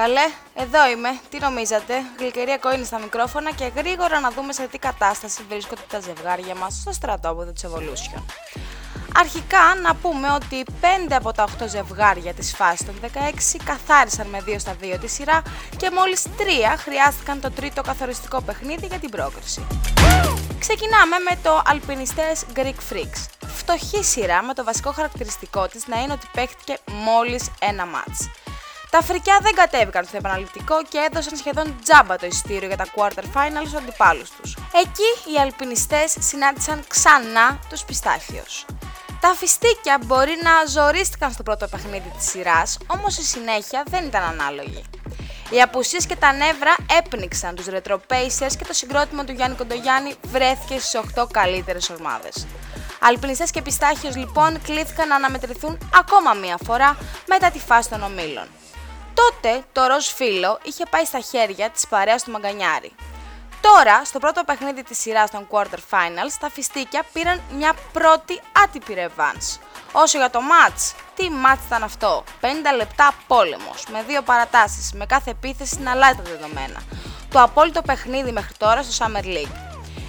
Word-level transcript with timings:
Καλέ, 0.00 0.26
εδώ 0.54 0.90
είμαι. 0.90 1.20
Τι 1.28 1.38
νομίζατε, 1.38 1.94
γλυκερία 2.18 2.58
κόινη 2.58 2.84
στα 2.84 2.98
μικρόφωνα 2.98 3.52
και 3.52 3.70
γρήγορα 3.76 4.20
να 4.20 4.30
δούμε 4.30 4.52
σε 4.52 4.66
τι 4.66 4.78
κατάσταση 4.78 5.42
βρίσκονται 5.48 5.80
τα 5.88 6.00
ζευγάρια 6.00 6.54
μας 6.54 6.74
στο 6.80 6.92
στρατόπεδο 6.92 7.52
της 7.52 7.64
Evolution. 7.66 8.22
Αρχικά 9.16 9.74
να 9.82 9.94
πούμε 9.94 10.28
ότι 10.32 10.64
5 10.80 10.84
από 11.10 11.32
τα 11.32 11.48
8 11.62 11.66
ζευγάρια 11.68 12.34
της 12.34 12.54
φάσης 12.54 12.86
των 12.86 12.94
16 13.02 13.60
καθάρισαν 13.64 14.26
με 14.26 14.44
2 14.46 14.54
στα 14.58 14.76
2 14.80 14.96
τη 15.00 15.08
σειρά 15.08 15.42
και 15.76 15.90
μόλις 15.90 16.22
3 16.22 16.76
χρειάστηκαν 16.76 17.40
το 17.40 17.50
τρίτο 17.50 17.82
καθοριστικό 17.82 18.40
παιχνίδι 18.40 18.86
για 18.86 18.98
την 18.98 19.10
πρόκριση. 19.10 19.66
Ξεκινάμε 20.58 21.16
με 21.30 21.38
το 21.42 21.62
αλπινιστές 21.66 22.44
Greek 22.54 22.92
Freaks. 22.92 23.48
Φτωχή 23.54 24.04
σειρά 24.04 24.42
με 24.42 24.54
το 24.54 24.64
βασικό 24.64 24.92
χαρακτηριστικό 24.92 25.68
της 25.68 25.86
να 25.86 26.00
είναι 26.00 26.12
ότι 26.12 26.28
παίχτηκε 26.32 26.78
μόλις 26.86 27.50
ένα 27.60 27.86
μάτς. 27.86 28.28
Τα 28.90 29.02
φρικιά 29.02 29.38
δεν 29.42 29.54
κατέβηκαν 29.54 30.04
στο 30.04 30.16
επαναληπτικό 30.16 30.82
και 30.88 31.08
έδωσαν 31.10 31.36
σχεδόν 31.36 31.78
τζάμπα 31.82 32.16
το 32.16 32.26
ειστήριο 32.26 32.68
για 32.68 32.76
τα 32.76 32.86
quarter 32.94 33.24
finals 33.34 33.66
στους 33.66 33.74
αντιπάλους 33.74 34.30
τους. 34.30 34.56
Εκεί 34.82 35.32
οι 35.32 35.40
αλπινιστές 35.40 36.16
συνάντησαν 36.18 36.84
ξανά 36.88 37.58
τους 37.68 37.84
πιστάχιους. 37.84 38.64
Τα 39.20 39.34
φιστίκια 39.34 39.98
μπορεί 40.04 40.36
να 40.42 40.50
ζορίστηκαν 40.66 41.32
στο 41.32 41.42
πρώτο 41.42 41.66
παιχνίδι 41.68 42.12
της 42.16 42.30
σειράς, 42.30 42.78
όμως 42.86 43.18
η 43.18 43.22
συνέχεια 43.22 43.82
δεν 43.86 44.04
ήταν 44.04 44.22
ανάλογη. 44.22 44.84
Οι 45.50 45.62
απουσίες 45.62 46.06
και 46.06 46.16
τα 46.16 46.32
νεύρα 46.32 46.74
έπνιξαν 46.98 47.54
τους 47.54 47.66
Retro 47.70 47.94
Pacers 47.94 48.54
και 48.58 48.64
το 48.66 48.72
συγκρότημα 48.72 49.24
του 49.24 49.32
Γιάννη 49.32 49.56
Κοντογιάννη 49.56 50.14
βρέθηκε 50.22 50.78
στις 50.78 51.00
8 51.16 51.26
καλύτερες 51.30 51.90
ομάδες. 51.90 52.46
Αλπινιστές 53.00 53.50
και 53.50 53.62
πιστάχιος 53.62 54.16
λοιπόν 54.16 54.62
κλήθηκαν 54.62 55.08
να 55.08 55.14
αναμετρηθούν 55.14 55.78
ακόμα 55.94 56.32
μία 56.32 56.58
φορά 56.64 56.96
μετά 57.26 57.50
τη 57.50 57.58
φάση 57.58 57.88
των 57.88 58.02
ομίλων. 58.02 58.46
Τότε 59.20 59.64
το 59.72 59.86
ροζ 59.86 60.06
φύλλο 60.06 60.58
είχε 60.62 60.84
πάει 60.90 61.04
στα 61.04 61.20
χέρια 61.20 61.70
της 61.70 61.86
παρέας 61.86 62.22
του 62.22 62.30
Μαγκανιάρη. 62.30 62.92
Τώρα, 63.60 64.04
στο 64.04 64.18
πρώτο 64.18 64.44
παιχνίδι 64.44 64.82
της 64.82 64.98
σειράς 64.98 65.30
των 65.30 65.48
Quarter 65.50 65.80
Finals, 65.90 66.34
τα 66.40 66.50
φιστίκια 66.50 67.04
πήραν 67.12 67.40
μια 67.56 67.72
πρώτη 67.92 68.40
άτυπη 68.64 68.94
ρεβάνς. 68.94 69.58
Όσο 69.92 70.18
για 70.18 70.30
το 70.30 70.40
μάτς, 70.40 70.94
τι 71.16 71.30
μάτς 71.30 71.64
ήταν 71.66 71.82
αυτό; 71.82 72.24
50 72.40 72.46
λεπτά 72.76 73.14
πόλεμος, 73.26 73.84
με 73.92 74.02
δύο 74.06 74.22
παρατάσεις, 74.22 74.92
με 74.92 75.06
κάθε 75.06 75.30
επίθεση 75.30 75.80
να 75.80 75.90
αλλάζει 75.90 76.16
τα 76.16 76.22
δεδομένα. 76.22 76.80
Το 77.30 77.42
απόλυτο 77.42 77.82
παιχνίδι 77.82 78.32
μέχρι 78.32 78.54
τώρα 78.58 78.82
στο 78.82 79.04
Summer 79.04 79.24
League. 79.24 79.56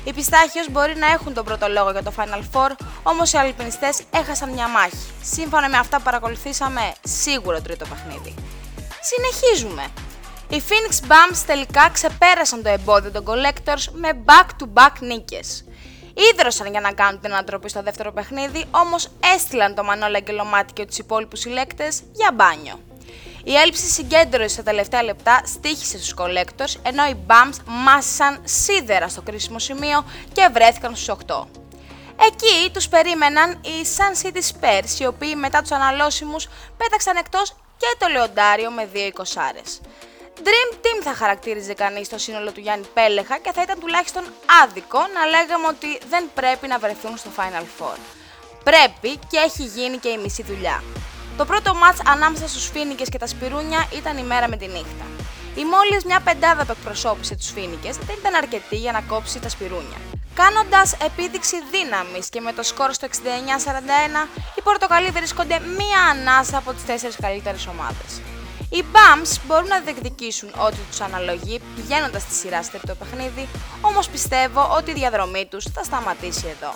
Οι 0.04 0.14
πιστάχιος 0.14 0.70
μπορεί 0.70 0.96
να 0.96 1.08
έχουν 1.08 1.34
τον 1.34 1.46
πρώτο 1.46 1.68
λόγο 1.68 1.92
για 1.92 2.04
το 2.04 2.14
Final 2.18 2.44
Four, 2.54 2.72
όμως 3.04 3.34
οι 3.34 3.38
αλπινιστές 3.38 4.02
έχασαν 4.12 4.50
μια 4.50 4.68
μάχη. 4.68 5.12
Σύμφωνα 5.22 5.70
με 5.70 5.78
αυτά 5.78 5.98
που 5.98 6.04
παρακολουθήσαμε, 6.04 6.94
σίγουρο 7.04 7.62
τρίτο 7.62 7.86
παιχνίδι. 7.86 8.36
Συνεχίζουμε. 9.02 9.88
Οι 10.50 10.62
Phoenix 10.70 11.08
Bums 11.08 11.44
τελικά 11.46 11.90
ξεπέρασαν 11.94 12.64
το 12.64 12.70
εμπόδιο 12.70 13.12
των 13.12 13.26
Collectors 13.28 13.86
με 13.92 14.10
back-to-back 14.26 15.00
νίκες. 15.00 15.66
Ήδρωσαν 16.32 16.72
για 16.72 16.82
να 16.82 16.92
κάνουν 16.92 17.22
την 17.22 17.34
ανατροπή 17.34 17.70
στο 17.70 17.82
δεύτερο 17.84 18.12
παιχνίδι, 18.12 18.66
όμως 18.72 19.08
έστειλαν 19.36 19.76
το 19.76 19.84
Μανώλα 19.84 20.18
Αγγελομάτι 20.18 20.74
και 20.74 20.86
τους 20.86 20.98
υπόλοιπους 20.98 21.40
συλλέκτες 21.40 22.02
για 22.12 22.32
μπάνιο. 22.34 22.80
Η 23.44 23.56
έλλειψη 23.56 23.86
συγκέντρωσης 23.88 24.52
στα 24.52 24.64
τελευταία 24.64 25.04
λεπτά 25.04 25.42
στήχησε 25.46 25.98
στους 25.98 26.14
Collectors, 26.18 26.80
ενώ 26.84 27.06
οι 27.06 27.16
Bums 27.28 27.58
μάσησαν 27.66 28.42
σίδερα 28.44 29.08
στο 29.08 29.22
κρίσιμο 29.22 29.60
σημείο 29.60 30.06
και 30.34 30.50
βρέθηκαν 30.54 30.96
στους 30.96 31.16
8. 31.28 31.48
Εκεί 32.28 32.72
τους 32.74 32.88
περίμεναν 32.90 33.52
οι 33.52 33.86
Sun 33.98 34.26
City 34.26 34.38
Spurs, 34.38 35.00
οι 35.00 35.06
οποίοι 35.06 35.34
μετά 35.38 35.62
τους 35.62 35.72
αναλώσιμους 35.72 36.48
πέταξαν 36.78 37.16
εκτός 37.16 37.56
και 37.82 37.96
το 37.98 38.08
Λεοντάριο 38.12 38.72
με 38.72 38.86
δύο 38.86 39.06
εικοσάρες. 39.06 39.82
Dream 40.46 40.70
Team 40.74 40.98
θα 41.04 41.14
χαρακτήριζε 41.14 41.74
κανείς 41.74 42.10
το 42.10 42.18
σύνολο 42.18 42.52
του 42.52 42.60
Γιάννη 42.60 42.86
Πέλεχα 42.94 43.38
και 43.38 43.52
θα 43.52 43.62
ήταν 43.62 43.80
τουλάχιστον 43.80 44.24
άδικο 44.64 45.00
να 45.16 45.26
λέγαμε 45.26 45.68
ότι 45.68 46.00
δεν 46.10 46.24
πρέπει 46.34 46.68
να 46.68 46.78
βρεθούν 46.80 47.18
στο 47.18 47.30
Final 47.38 47.66
Four. 47.78 47.98
Πρέπει 48.64 49.20
και 49.30 49.38
έχει 49.38 49.64
γίνει 49.64 49.98
και 49.98 50.10
η 50.10 50.18
μισή 50.18 50.44
δουλειά. 50.44 50.84
Το 51.38 51.46
πρώτο 51.46 51.74
μάτς 51.74 52.02
ανάμεσα 52.06 52.48
στους 52.48 52.70
Φίνικες 52.70 53.10
και 53.10 53.18
τα 53.18 53.28
Σπυρούνια 53.28 53.90
ήταν 53.98 54.18
η 54.18 54.24
μέρα 54.24 54.48
με 54.50 54.58
τη 54.58 54.68
νύχτα. 54.68 55.06
Η 55.56 55.66
μόλις 55.66 56.06
μια 56.06 56.20
πεντάδα 56.20 56.66
που 56.66 56.72
εκπροσώπησε 56.72 57.36
τους 57.36 57.52
Φίνικες 57.52 57.98
δεν 57.98 58.16
ήταν 58.20 58.36
αρκετή 58.36 58.76
για 58.76 58.92
να 58.92 59.02
κόψει 59.02 59.40
τα 59.40 59.50
Σπυρούνια. 59.50 59.98
Κάνοντας 60.34 60.94
επίδειξη 60.94 61.56
δύναμης 61.72 62.30
και 62.30 62.42
με 62.42 62.54
το 62.54 62.64
σκορ 62.64 62.94
στο 62.94 63.08
69-41, 63.08 64.28
οι 64.56 64.62
Πορτοκαλοί 64.62 65.10
βρίσκονται 65.10 65.60
μία 65.60 66.02
ανάσα 66.12 66.58
από 66.58 66.74
τις 66.74 66.86
τέσσερις 66.86 67.16
καλύτερες 67.22 67.68
ομάδες. 67.68 68.22
Οι 68.70 68.84
Bums 68.94 69.38
μπορούν 69.48 69.68
να 69.68 69.80
διεκδικήσουν 69.80 70.50
ό,τι 70.58 70.78
τους 70.90 71.02
αναλογεί 71.02 71.62
πηγαίνοντας 71.76 72.22
στη 72.22 72.34
σειρά 72.34 72.64
στο 72.64 72.78
τρίτο 72.78 72.96
παιχνίδι, 72.96 73.48
όμως 73.82 74.10
πιστεύω 74.10 74.74
ότι 74.78 74.92
η 74.92 74.94
διαδρομή 74.94 75.46
τους 75.46 75.66
θα 75.74 75.84
σταματήσει 75.84 76.48
εδώ. 76.48 76.76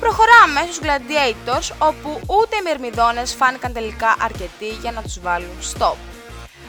Προχωράμε 0.00 0.60
στους 0.62 0.78
Gladiators, 0.82 1.76
όπου 1.78 2.20
ούτε 2.26 2.56
οι 2.56 2.62
Μυρμηδόνες 2.64 3.34
φάνηκαν 3.34 3.72
τελικά 3.72 4.16
αρκετοί 4.18 4.68
για 4.80 4.92
να 4.92 5.02
τους 5.02 5.20
βάλουν 5.20 5.58
stop. 5.78 6.13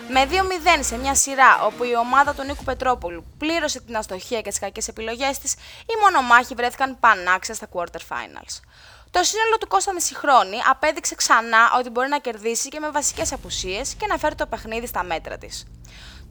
Με 0.10 0.26
2-0 0.30 0.34
σε 0.80 0.98
μια 0.98 1.16
σειρά 1.16 1.64
όπου 1.64 1.84
η 1.84 1.96
ομάδα 1.96 2.34
του 2.34 2.44
Νίκου 2.44 2.64
Πετρόπουλου 2.64 3.26
πλήρωσε 3.38 3.82
την 3.82 3.98
αστοχία 3.98 4.42
και 4.42 4.50
τις 4.50 4.60
κακές 4.60 4.88
επιλογές 4.88 5.38
της, 5.40 5.54
οι 5.82 5.94
μονομάχοι 6.02 6.54
βρέθηκαν 6.54 7.00
πανάξια 7.00 7.54
στα 7.54 7.68
quarter 7.74 8.02
finals. 8.10 8.60
Το 9.12 9.24
σύνολο 9.24 9.58
του 9.60 9.68
Κώστα 9.68 9.94
Μισηχρόνη 9.94 10.58
απέδειξε 10.70 11.16
ξανά 11.16 11.58
ότι 11.78 11.90
μπορεί 11.90 12.10
να 12.10 12.20
κερδίσει 12.20 12.70
και 12.70 12.80
με 12.80 12.90
βασικές 12.90 13.34
απουσίες 13.34 13.94
και 13.94 14.08
να 14.08 14.18
φέρει 14.18 14.36
το 14.36 14.46
παιχνίδι 14.46 14.88
στα 14.88 15.04
μέτρα 15.04 15.38
της. 15.38 15.66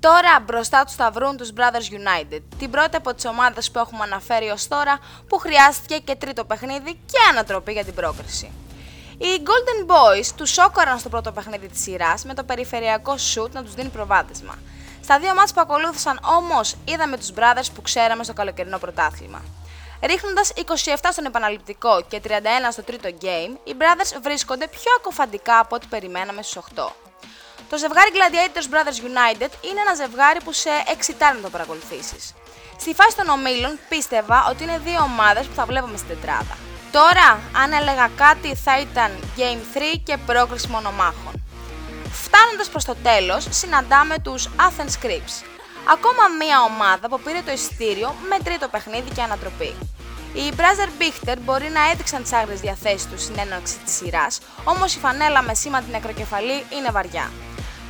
Τώρα 0.00 0.40
μπροστά 0.40 0.84
τους 0.84 0.94
θα 0.94 1.10
βρουν 1.10 1.36
τους 1.36 1.52
Brothers 1.56 1.94
United, 1.94 2.40
την 2.58 2.70
πρώτη 2.70 2.96
από 2.96 3.14
τις 3.14 3.24
ομάδες 3.24 3.70
που 3.70 3.78
έχουμε 3.78 4.02
αναφέρει 4.02 4.48
ως 4.48 4.68
τώρα 4.68 4.98
που 5.28 5.38
χρειάστηκε 5.38 5.96
και 5.98 6.14
τρίτο 6.14 6.44
παιχνίδι 6.44 6.92
και 6.92 7.18
ανατροπή 7.30 7.72
για 7.72 7.84
την 7.84 7.94
πρόκριση. 7.94 8.52
Οι 9.18 9.42
Golden 9.44 9.90
Boys 9.90 10.26
τους 10.36 10.50
σόκαραν 10.50 10.98
στο 10.98 11.08
πρώτο 11.08 11.32
παιχνίδι 11.32 11.68
της 11.68 11.82
σειράς 11.82 12.24
με 12.24 12.34
το 12.34 12.44
περιφερειακό 12.44 13.14
shoot 13.34 13.50
να 13.50 13.62
τους 13.62 13.74
δίνει 13.74 13.88
προβάδισμα. 13.88 14.58
Στα 15.02 15.18
δύο 15.18 15.34
μάτς 15.34 15.52
που 15.52 15.60
ακολούθησαν 15.60 16.20
όμως 16.38 16.76
είδαμε 16.84 17.16
τους 17.16 17.30
Brothers 17.36 17.68
που 17.74 17.82
ξέραμε 17.82 18.24
στο 18.24 18.32
καλοκαιρινό 18.32 18.78
πρωτάθλημα. 18.78 19.42
Ρίχνοντας 20.02 20.52
27 20.54 20.94
στον 21.12 21.24
επαναληπτικό 21.24 22.02
και 22.08 22.20
31 22.24 22.28
στο 22.70 22.82
τρίτο 22.82 23.08
game, 23.20 23.56
οι 23.64 23.74
Brothers 23.78 24.20
βρίσκονται 24.22 24.68
πιο 24.68 24.92
ακοφαντικά 24.98 25.58
από 25.58 25.76
ό,τι 25.76 25.86
περιμέναμε 25.86 26.42
στους 26.42 26.62
8. 26.74 26.92
Το 27.70 27.76
ζευγάρι 27.76 28.10
Gladiators 28.14 28.74
Brothers 28.74 29.00
United 29.10 29.50
είναι 29.68 29.80
ένα 29.86 29.94
ζευγάρι 29.94 30.40
που 30.44 30.52
σε 30.52 30.70
εξητάρει 30.92 31.36
να 31.36 31.42
το 31.42 31.50
παρακολουθήσεις. 31.50 32.34
Στη 32.78 32.94
φάση 32.94 33.16
των 33.16 33.28
ομίλων 33.28 33.78
πίστευα 33.88 34.46
ότι 34.50 34.62
είναι 34.62 34.78
δύο 34.78 35.02
ομάδες 35.02 35.46
που 35.46 35.54
θα 35.54 35.64
βλέπαμε 35.64 35.96
στην 35.96 36.08
τετράδα. 36.08 36.56
Τώρα, 36.98 37.40
αν 37.62 37.72
έλεγα 37.72 38.10
κάτι 38.16 38.54
θα 38.54 38.80
ήταν 38.80 39.10
Game 39.36 39.78
3 39.96 40.00
και 40.02 40.16
πρόκριση 40.26 40.68
μονομάχων. 40.68 41.32
Φτάνοντας 42.22 42.68
προς 42.68 42.84
το 42.84 42.94
τέλος, 43.02 43.46
συναντάμε 43.50 44.18
τους 44.18 44.48
Athens 44.66 45.04
Crips. 45.04 45.34
Ακόμα 45.94 46.24
μία 46.38 46.62
ομάδα 46.62 47.08
που 47.08 47.20
πήρε 47.20 47.40
το 47.46 47.52
εισιτήριο 47.52 48.14
με 48.28 48.44
τρίτο 48.44 48.68
παιχνίδι 48.68 49.10
και 49.10 49.22
ανατροπή. 49.22 49.74
Οι 50.34 50.52
Μπράζερ 50.54 50.88
Μπίχτερ 50.98 51.38
μπορεί 51.40 51.68
να 51.68 51.90
έδειξαν 51.90 52.22
τις 52.22 52.32
άγριες 52.32 52.60
διαθέσεις 52.60 53.08
τους 53.08 53.22
στην 53.22 53.38
έναρξη 53.38 53.76
της 53.84 53.94
σειράς, 53.94 54.40
όμως 54.64 54.94
η 54.94 54.98
φανέλα 54.98 55.42
με 55.42 55.54
σήμα 55.54 55.80
την 55.80 55.90
νεκροκεφαλή 55.90 56.64
είναι 56.76 56.90
βαριά. 56.90 57.30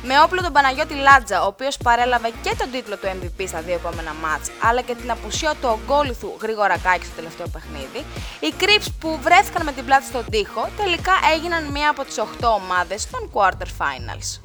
Με 0.07 0.21
όπλο 0.21 0.41
τον 0.41 0.53
Παναγιώτη 0.53 0.93
Λάτζα, 0.93 1.43
ο 1.43 1.45
οποίος 1.45 1.77
παρέλαβε 1.77 2.29
και 2.41 2.55
τον 2.57 2.71
τίτλο 2.71 2.97
του 2.97 3.07
MVP 3.07 3.43
στα 3.47 3.61
δύο 3.61 3.73
επόμενα 3.73 4.13
μάτς, 4.13 4.51
αλλά 4.61 4.81
και 4.81 4.95
την 4.95 5.11
απουσία 5.11 5.53
του 5.61 5.69
ογκόλυθου 5.79 6.37
Γρηγορακάκη 6.41 7.05
στο 7.05 7.15
τελευταίο 7.15 7.47
παιχνίδι, 7.47 8.05
οι 8.39 8.53
Crips 8.59 8.87
που 8.99 9.19
βρέθηκαν 9.21 9.63
με 9.65 9.71
την 9.71 9.85
πλάτη 9.85 10.05
στον 10.05 10.25
τοίχο 10.29 10.69
τελικά 10.77 11.11
έγιναν 11.33 11.63
μία 11.71 11.89
από 11.89 12.03
τις 12.03 12.17
8 12.19 12.23
ομάδες 12.61 13.09
των 13.09 13.31
Quarter 13.33 13.69
Finals. 13.79 14.39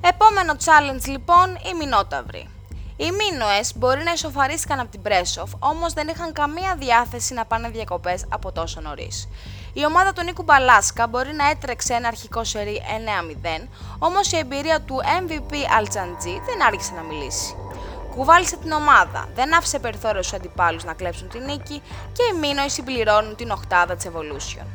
Επόμενο 0.00 0.52
challenge 0.64 1.04
λοιπόν, 1.06 1.48
οι 1.70 1.74
Μινόταυροι. 1.78 2.48
Οι 2.96 3.10
Μίνωες 3.10 3.72
μπορεί 3.76 4.02
να 4.02 4.12
ισοφαρίστηκαν 4.12 4.80
από 4.80 4.90
την 4.90 5.02
Πρέσοφ, 5.02 5.50
όμως 5.58 5.92
δεν 5.92 6.08
είχαν 6.08 6.32
καμία 6.32 6.76
διάθεση 6.78 7.34
να 7.34 7.44
πάνε 7.44 7.68
διακοπές 7.68 8.24
από 8.28 8.52
τόσο 8.52 8.80
νωρίς. 8.80 9.28
Η 9.74 9.84
ομάδα 9.84 10.12
του 10.12 10.22
Νίκου 10.22 10.42
Μπαλάσκα 10.42 11.06
μπορεί 11.06 11.32
να 11.32 11.48
έτρεξε 11.50 11.94
ένα 11.94 12.08
αρχικό 12.08 12.44
σερί 12.44 12.82
9-0, 13.62 13.68
όμως 13.98 14.32
η 14.32 14.36
εμπειρία 14.36 14.80
του 14.80 15.00
MVP 15.20 15.54
Αλτζαντζή 15.76 16.40
δεν 16.46 16.62
άρχισε 16.66 16.92
να 16.94 17.02
μιλήσει. 17.02 17.56
Κουβάλισε 18.14 18.56
την 18.56 18.72
ομάδα, 18.72 19.28
δεν 19.34 19.54
άφησε 19.54 19.78
περιθώριο 19.78 20.22
στους 20.22 20.38
αντιπάλους 20.38 20.84
να 20.84 20.92
κλέψουν 20.92 21.28
την 21.28 21.44
νίκη 21.44 21.82
και 22.12 22.22
οι 22.32 22.38
Μίνωοι 22.38 22.68
συμπληρώνουν 22.68 23.36
την 23.36 23.50
οχτάδα 23.50 23.94
της 23.96 24.06
Evolution. 24.12 24.66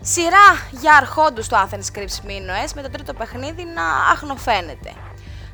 Σειρά 0.00 0.68
για 0.70 0.94
αρχόντους 0.96 1.48
του 1.48 1.56
Athens 1.56 1.98
Crips 1.98 2.20
Μίνωε 2.26 2.64
με 2.74 2.82
το 2.82 2.90
τρίτο 2.90 3.14
παιχνίδι 3.14 3.64
να 3.64 3.82
αχνοφαίνεται. 4.12 4.92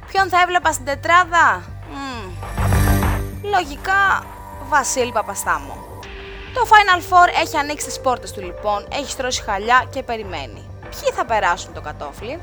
Ποιον 0.06 0.28
θα 0.28 0.40
έβλεπα 0.40 0.72
στην 0.72 0.84
τετράδα; 0.84 1.62
Λογικά 3.42 4.24
Βασίλη 4.68 5.12
Παπαστάμο. 5.12 5.93
Το 6.54 6.60
Final 6.70 7.00
Four 7.12 7.28
έχει 7.42 7.56
ανοίξει 7.56 7.86
τις 7.86 8.00
πόρτες 8.00 8.32
του 8.32 8.40
λοιπόν, 8.40 8.86
έχει 8.92 9.10
στρώσει 9.10 9.42
χαλιά 9.42 9.84
και 9.90 10.02
περιμένει. 10.02 10.68
Ποιοι 10.80 11.12
θα 11.14 11.24
περάσουν 11.24 11.74
το 11.74 11.80
κατόφλι; 11.80 12.40